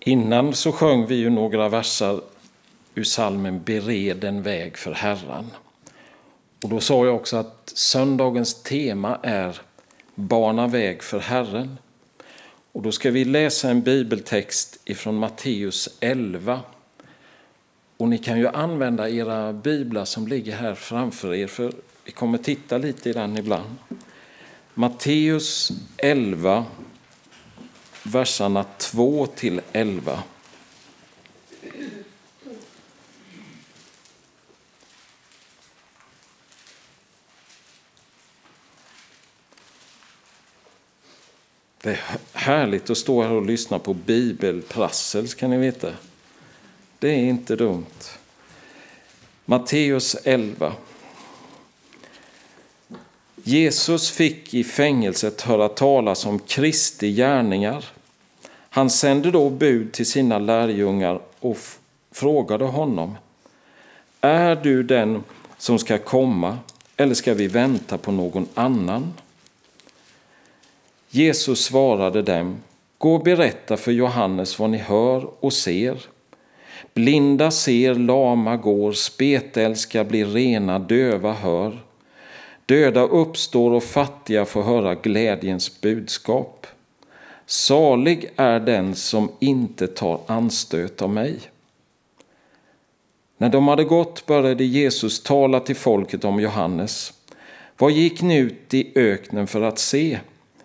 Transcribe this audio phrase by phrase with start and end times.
[0.00, 2.20] Innan så sjöng vi ju några versar
[2.94, 5.50] ur salmen Bered en väg för Herren.
[6.62, 9.60] Och då sa jag också att söndagens tema är
[10.14, 11.78] Bana väg för Herren.
[12.72, 16.60] Och då ska vi läsa en bibeltext ifrån Matteus 11.
[17.96, 21.72] Och ni kan ju använda era biblar som ligger här framför er, för
[22.04, 23.76] vi kommer titta lite i den ibland.
[24.74, 26.64] Matteus 11,
[28.02, 30.22] verserna 2 till 11.
[41.82, 42.00] Det är
[42.32, 45.92] härligt att stå här och lyssna på bibelprassel, ska ni veta.
[46.98, 47.84] Det är inte dumt.
[49.44, 50.72] Matteus 11.
[53.34, 57.84] Jesus fick i fängelset höra talas om Kristi gärningar.
[58.70, 61.58] Han sände då bud till sina lärjungar och
[62.12, 63.16] frågade honom.
[64.20, 65.24] Är du den
[65.58, 66.58] som ska komma
[66.96, 69.12] eller ska vi vänta på någon annan?
[71.10, 72.56] Jesus svarade dem.
[72.98, 76.06] Gå och berätta för Johannes vad ni hör och ser.
[76.94, 81.78] Blinda ser, lama går, spetälska blir rena, döva hör.
[82.66, 86.59] Döda uppstår och fattiga får höra glädjens budskap.
[87.50, 91.38] Salig är den som inte tar anstöt av mig.
[93.38, 97.12] När de hade gått började Jesus tala till folket om Johannes.
[97.78, 100.18] Vad gick ni ut i öknen för att se?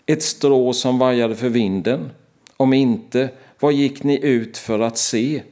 [0.06, 2.12] Ett strå som vajade för vinden?
[2.58, 5.44] Om inte, vad gick ni ut för att se?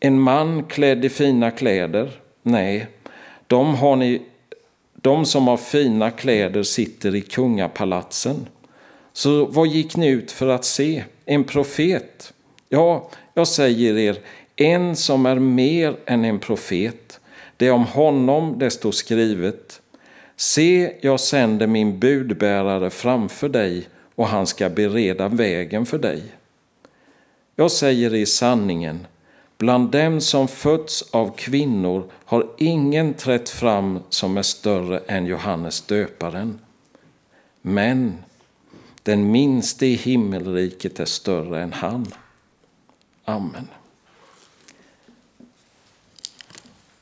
[0.00, 2.10] En man klädd i fina kläder?
[2.42, 2.86] Nej,
[3.46, 4.22] de, har ni,
[4.94, 8.46] de som har fina kläder sitter i kungapalatsen.
[9.16, 11.04] Så vad gick ni ut för att se?
[11.24, 12.32] En profet?
[12.68, 14.18] Ja, jag säger er,
[14.56, 17.20] en som är mer än en profet.
[17.56, 19.80] Det är om honom det står skrivet.
[20.36, 26.22] Se, jag sänder min budbärare framför dig och han ska bereda vägen för dig.
[27.56, 29.06] Jag säger i sanningen,
[29.58, 35.82] bland dem som fötts av kvinnor har ingen trätt fram som är större än Johannes
[35.82, 36.58] döparen.
[37.62, 38.14] Men
[39.04, 42.06] den minste i himmelriket är större än han.
[43.24, 43.68] Amen.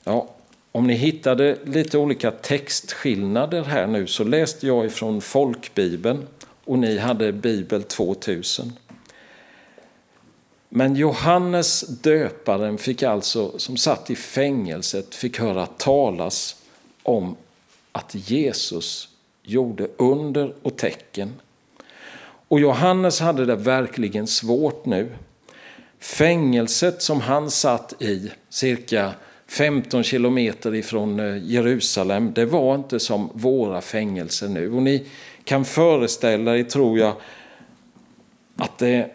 [0.05, 0.29] Ja,
[0.73, 6.27] om ni hittade lite olika textskillnader här nu så läste jag ifrån folkbibeln
[6.65, 8.73] och ni hade bibel 2000.
[10.69, 16.57] Men Johannes döparen fick alltså, som satt i fängelset, fick höra talas
[17.03, 17.37] om
[17.93, 19.09] att Jesus
[19.43, 21.33] gjorde under och tecken.
[22.53, 25.09] Och Johannes hade det verkligen svårt nu.
[26.01, 29.13] Fängelset som han satt i, cirka
[29.47, 34.73] 15 kilometer ifrån eh, Jerusalem, det var inte som våra fängelser nu.
[34.73, 35.07] Och ni
[35.45, 37.15] kan föreställa er, tror jag,
[38.57, 39.11] att det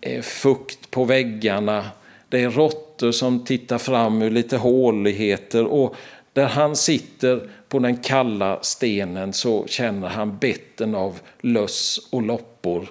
[0.00, 1.84] är fukt på väggarna.
[2.28, 5.96] Det är råttor som tittar fram ur lite håligheter och
[6.38, 12.88] där han sitter på den kalla stenen så känner han betten av löss och loppor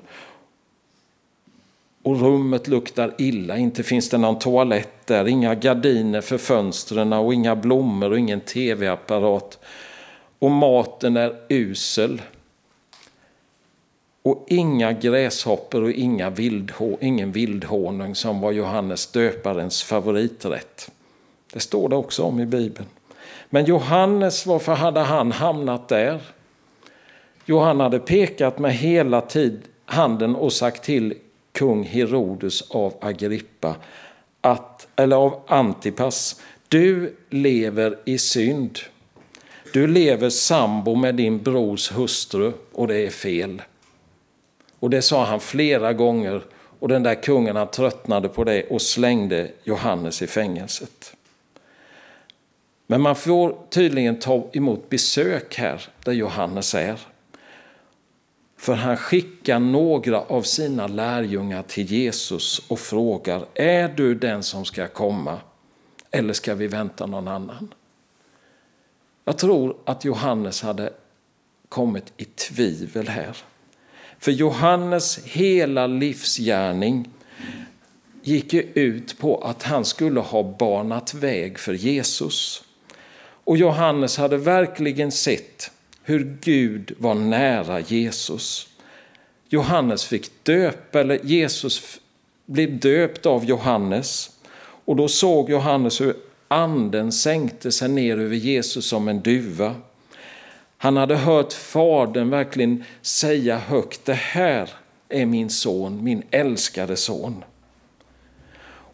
[2.04, 3.58] och rummet luktar illa.
[3.58, 8.42] Inte finns det någon toalett där, inga gardiner för fönstren och inga blommor och ingen
[8.42, 9.60] tv-apparat.
[10.40, 12.22] Och maten är usel.
[14.22, 20.92] Och inga gräshoppor och inga vildhå, ingen vildhonung som var Johannes döparens favoriträtt.
[21.54, 22.88] Det står det också om i Bibeln.
[23.50, 26.22] Men Johannes, varför hade han hamnat där?
[27.46, 31.14] Jo, han hade pekat med hela tid handen och sagt till
[31.52, 33.76] kung Herodes av Agrippa,
[34.42, 38.80] att, eller av Antipas, du lever i synd.
[39.74, 43.62] Du lever sambo med din brors hustru och det är fel.
[44.80, 46.42] Och det sa han flera gånger
[46.80, 51.17] och den där kungen han tröttnade på det och slängde Johannes i fängelset.
[52.88, 57.00] Men man får tydligen ta emot besök här där Johannes är.
[58.58, 64.66] För han skickar några av sina lärjungar till Jesus och frågar, är du den som
[64.66, 65.40] ska komma
[66.12, 67.74] eller ska vi vänta någon annan?
[69.26, 70.94] Jag tror att Johannes hade
[71.70, 73.38] kommit i tvivel här.
[74.20, 77.10] För Johannes hela livsgärning
[78.22, 82.64] gick ju ut på att han skulle ha banat väg för Jesus.
[83.48, 85.72] Och Johannes hade verkligen sett
[86.04, 88.68] hur Gud var nära Jesus.
[89.50, 92.00] Johannes fick döp, eller Jesus
[92.46, 94.30] blev döpt av Johannes
[94.86, 96.16] och då såg Johannes hur
[96.48, 99.76] anden sänkte sig ner över Jesus som en duva.
[100.78, 104.70] Han hade hört fadern verkligen säga högt, det här
[105.10, 107.44] är min son, min älskade son.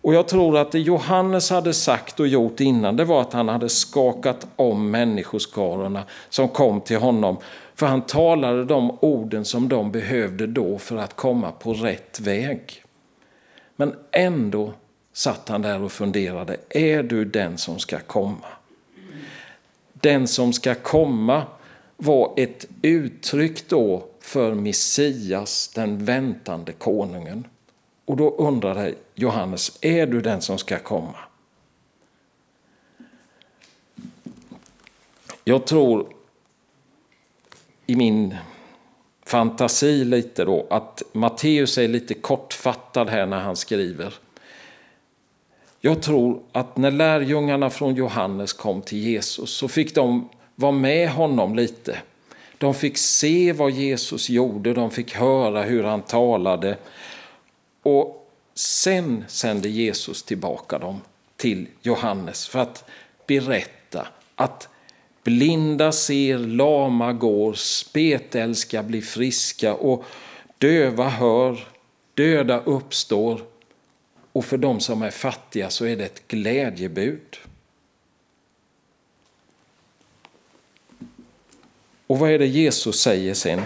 [0.04, 3.50] Och jag tror att det Johannes hade sagt och gjort innan det var att han
[3.50, 7.38] hade skakat om människoskarorna som kom till honom.
[7.76, 12.84] För han talade de orden som de behövde då för att komma på rätt väg.
[13.76, 14.74] Men ändå
[15.14, 18.48] satt han där och funderade, är du den som ska komma?
[19.94, 21.44] Den som ska komma
[21.98, 27.48] var ett uttryck då för Messias, den väntande konungen.
[28.06, 31.16] Och då undrar jag, Johannes, är du den som ska komma?
[35.44, 36.08] Jag tror
[37.86, 38.36] i min
[39.26, 44.14] fantasi lite då att Matteus är lite kortfattad här när han skriver.
[45.82, 51.10] Jag tror att när lärjungarna från Johannes kom till Jesus så fick de vara med
[51.10, 51.98] honom lite.
[52.58, 56.78] De fick se vad Jesus gjorde, de fick höra hur han talade.
[57.84, 58.23] Och
[58.54, 61.02] sen sände Jesus tillbaka dem
[61.38, 62.90] till Johannes för att
[63.28, 64.70] berätta att
[65.24, 70.06] blinda ser, lama går, spetälska blir friska och
[70.58, 71.68] döva hör,
[72.14, 73.42] döda uppstår
[74.34, 77.38] och för de som är fattiga så är det ett glädjebud.
[82.08, 83.62] Och vad är det Jesus säger sen?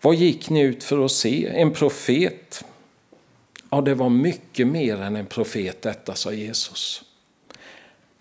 [0.00, 1.48] Vad gick ni ut för att se?
[1.48, 2.64] En profet?
[3.70, 7.04] Ja, det var mycket mer än en profet detta, sa Jesus.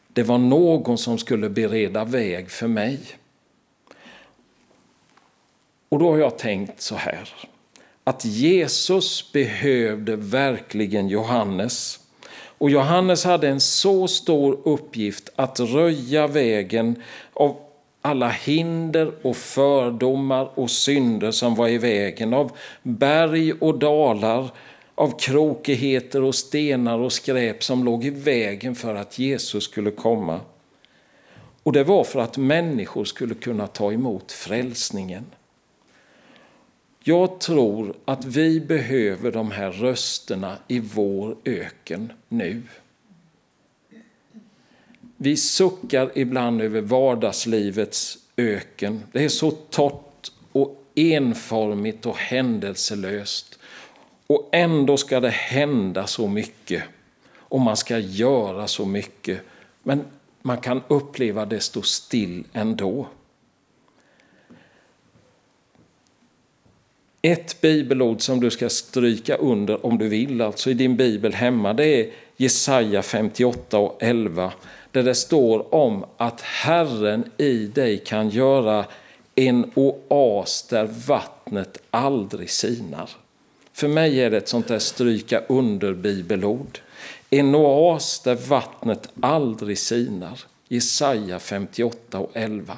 [0.08, 3.00] Det var någon som skulle bereda väg för mig.
[5.90, 7.30] Och då har jag tänkt så här,
[8.04, 12.00] att Jesus behövde verkligen Johannes.
[12.58, 17.04] Och Johannes hade en så stor uppgift att röja vägen
[17.34, 17.58] av
[18.02, 22.52] alla hinder och fördomar och synder som var i vägen, av
[22.84, 24.50] berg och dalar,
[24.96, 30.40] av krokigheter och stenar och skräp som låg i vägen för att Jesus skulle komma.
[31.64, 35.26] Och det var för att människor skulle kunna ta emot frälsningen.
[37.04, 42.62] Jag tror att vi behöver de här rösterna i vår öken nu.
[45.18, 49.04] Vi suckar ibland över vardagslivets öken.
[49.12, 53.55] Det är så torrt och enformigt och händelselöst.
[54.28, 56.84] Och ändå ska det hända så mycket
[57.34, 59.42] och man ska göra så mycket.
[59.84, 60.06] Men
[60.42, 63.08] man kan uppleva det stå still ändå.
[67.22, 71.74] Ett bibelord som du ska stryka under om du vill, alltså i din bibel hemma,
[71.74, 74.54] det är Jesaja 58 och 11
[74.92, 78.86] där det står om att Herren i dig kan göra
[79.36, 83.10] en oas där vattnet aldrig sinar.
[83.76, 86.80] För mig är det ett sånt där stryka under bibelord.
[87.30, 90.40] En oas där vattnet aldrig sinar.
[90.68, 92.78] Jesaja 58 och 11.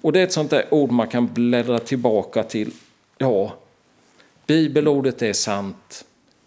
[0.00, 2.72] Och det är ett sånt där ord man kan bläddra tillbaka till.
[3.18, 3.56] Ja,
[4.46, 6.04] bibelordet är sant.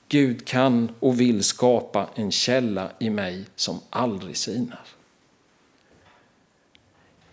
[0.07, 4.85] Gud kan och vill skapa en källa i mig som aldrig sinar.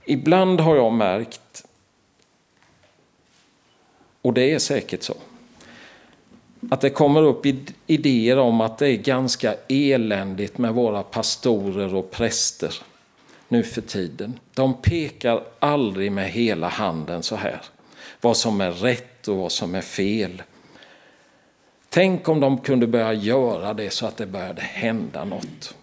[0.04, 1.66] Ibland har jag märkt,
[4.22, 5.14] och det är säkert så,
[6.70, 7.46] att det kommer upp
[7.86, 12.74] idéer om att det är ganska eländigt med våra pastorer och präster
[13.48, 14.38] nu för tiden.
[14.54, 17.60] De pekar aldrig med hela handen så här.
[18.20, 20.42] Vad som är rätt och vad som är fel.
[21.88, 25.74] Tänk om de kunde börja göra det så att det började hända något.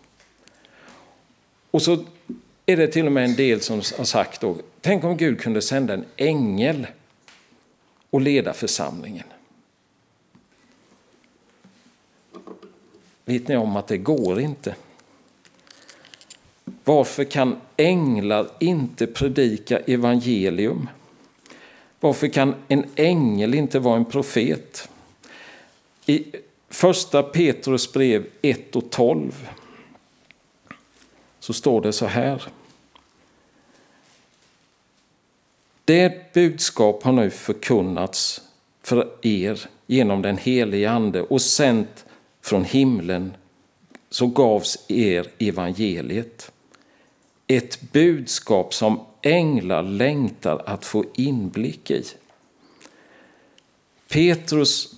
[1.72, 2.06] Och så
[2.66, 5.62] är det till och med en del som har sagt då, tänk om Gud kunde
[5.62, 6.88] sända en ängel
[8.10, 9.26] och leda församlingen.
[13.26, 14.76] Vet ni om att det går inte?
[16.84, 20.90] Varför kan änglar inte predika evangelium?
[22.00, 24.90] Varför kan en ängel inte vara en profet?
[26.06, 26.26] I
[26.70, 29.50] första Petrus brev 1 och 12
[31.40, 32.44] så står det så här.
[35.86, 38.42] Det budskap har nu förkunnats
[38.82, 42.06] för er genom den helige Ande och sänt
[42.44, 43.34] från himlen
[44.10, 46.52] så gavs er evangeliet.
[47.48, 52.04] Ett budskap som änglar längtar att få inblick i.
[54.08, 54.96] Petrus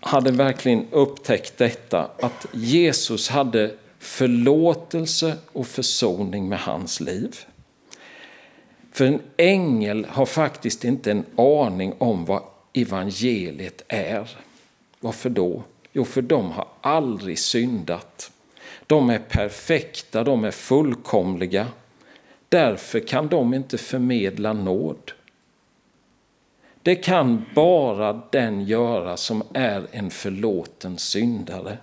[0.00, 7.36] hade verkligen upptäckt detta, att Jesus hade förlåtelse och försoning med hans liv.
[8.92, 14.30] För en ängel har faktiskt inte en aning om vad evangeliet är.
[15.00, 15.62] Varför då?
[15.98, 18.30] Jo, för de har aldrig syndat.
[18.86, 21.66] De är perfekta, de är fullkomliga.
[22.48, 25.12] Därför kan de inte förmedla nåd.
[26.82, 31.78] Det kan bara den göra som är en förlåten syndare.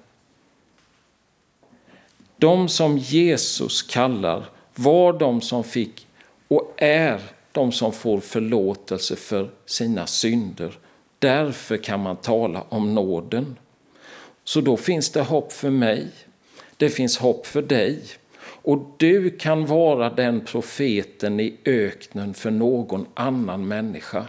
[2.38, 4.46] De som Jesus kallar
[4.76, 6.08] var de som fick
[6.48, 10.78] och är de som får förlåtelse för sina synder.
[11.20, 13.56] Därför kan man tala om nåden.
[14.46, 16.08] Så då finns det hopp för mig.
[16.78, 18.02] Det finns hopp för dig.
[18.42, 24.26] Och du kan vara den profeten i öknen för någon annan människa.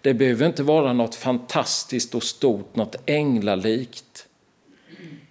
[0.00, 4.26] Det behöver inte vara något fantastiskt och stort, något änglalikt.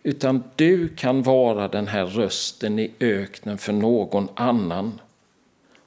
[0.03, 5.01] Utan du kan vara den här rösten i öknen för någon annan.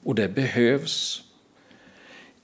[0.02, 1.22] Och det behövs.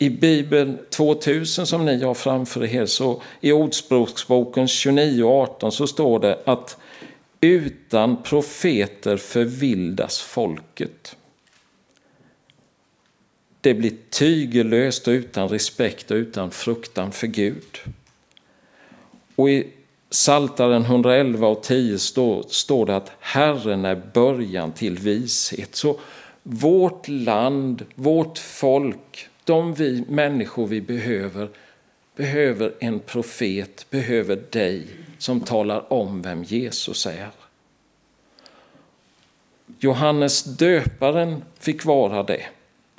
[0.04, 6.38] I Bibeln 2000 som ni har framför er, så i Ordspråksboken 29.18 så står det
[6.44, 6.76] att
[7.40, 11.16] utan profeter förvildas folket.
[13.60, 17.78] Det blir tygelöst och utan respekt och utan fruktan för Gud.
[19.36, 19.66] Och i
[20.10, 25.74] Saltaren 111 och 10 står, står det att Herren är början till vishet.
[25.74, 26.00] Så
[26.42, 31.48] vårt land, vårt folk, de vi människor vi behöver,
[32.16, 34.86] behöver en profet, behöver dig
[35.18, 37.30] som talar om vem Jesus är.
[39.78, 42.44] Johannes döparen fick vara det.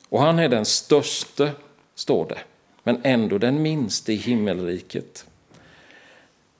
[0.09, 1.51] Och han är den störste,
[1.95, 2.39] står det,
[2.83, 5.25] men ändå den minste i himmelriket.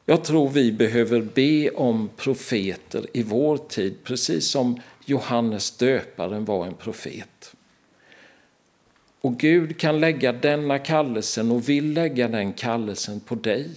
[0.05, 6.65] Jag tror vi behöver be om profeter i vår tid, precis som Johannes döparen var
[6.65, 7.54] en profet.
[9.25, 13.69] Och Gud kan lägga denna kallelsen och vill lägga den kallelsen på dig.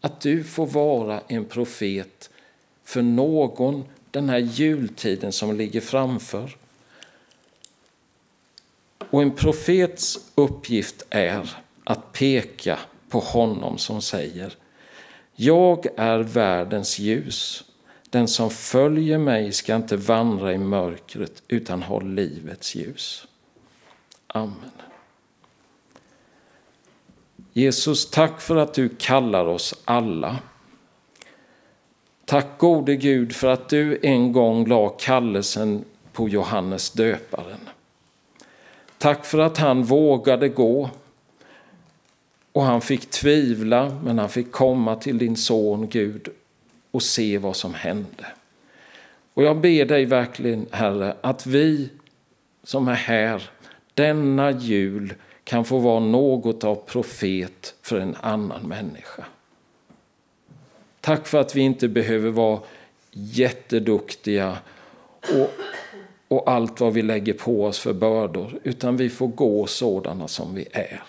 [0.00, 2.30] Att du får vara en profet
[2.84, 6.56] för någon den här jultiden som ligger framför.
[9.10, 14.56] Och en profets uppgift är att peka på honom som säger
[15.34, 17.64] Jag är världens ljus.
[18.10, 23.26] Den som följer mig ska inte vandra i mörkret utan ha livets ljus.
[24.34, 24.70] Amen.
[27.52, 30.38] Jesus, tack för att du kallar oss alla.
[32.24, 37.68] Tack gode Gud för att du en gång la kallelsen på Johannes döparen.
[38.98, 40.90] Tack för att han vågade gå
[42.52, 46.28] och han fick tvivla men han fick komma till din son Gud
[46.90, 48.26] och se vad som hände.
[49.34, 51.90] Och jag ber dig verkligen Herre att vi
[52.62, 53.50] som är här
[54.00, 55.14] denna jul
[55.44, 59.24] kan få vara något av profet för en annan människa.
[61.00, 62.60] Tack för att vi inte behöver vara
[63.10, 64.58] jätteduktiga
[65.20, 65.50] och,
[66.28, 70.54] och allt vad vi lägger på oss för bördor, utan vi får gå sådana som
[70.54, 71.02] vi är.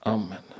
[0.00, 0.53] Amen.